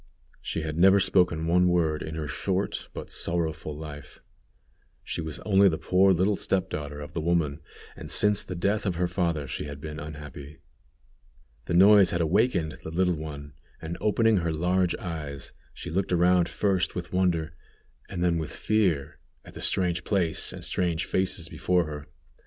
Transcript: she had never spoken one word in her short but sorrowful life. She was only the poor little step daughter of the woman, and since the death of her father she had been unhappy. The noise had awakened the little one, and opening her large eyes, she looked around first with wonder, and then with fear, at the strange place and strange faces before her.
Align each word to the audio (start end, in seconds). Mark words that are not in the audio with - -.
she 0.41 0.63
had 0.63 0.79
never 0.79 0.99
spoken 0.99 1.45
one 1.45 1.67
word 1.67 2.01
in 2.01 2.15
her 2.15 2.27
short 2.27 2.89
but 2.91 3.11
sorrowful 3.11 3.77
life. 3.77 4.19
She 5.03 5.21
was 5.21 5.39
only 5.41 5.69
the 5.69 5.77
poor 5.77 6.11
little 6.11 6.35
step 6.35 6.71
daughter 6.71 6.99
of 6.99 7.13
the 7.13 7.21
woman, 7.21 7.59
and 7.95 8.09
since 8.09 8.41
the 8.43 8.55
death 8.55 8.87
of 8.87 8.95
her 8.95 9.07
father 9.07 9.45
she 9.45 9.65
had 9.65 9.79
been 9.79 9.99
unhappy. 9.99 10.57
The 11.65 11.75
noise 11.75 12.09
had 12.09 12.19
awakened 12.19 12.77
the 12.81 12.89
little 12.89 13.13
one, 13.15 13.53
and 13.79 13.95
opening 14.01 14.37
her 14.37 14.51
large 14.51 14.95
eyes, 14.95 15.53
she 15.71 15.91
looked 15.91 16.11
around 16.11 16.49
first 16.49 16.95
with 16.95 17.13
wonder, 17.13 17.53
and 18.09 18.23
then 18.23 18.39
with 18.39 18.51
fear, 18.51 19.19
at 19.45 19.53
the 19.53 19.61
strange 19.61 20.03
place 20.03 20.51
and 20.51 20.65
strange 20.65 21.05
faces 21.05 21.47
before 21.47 21.85
her. 21.85 22.07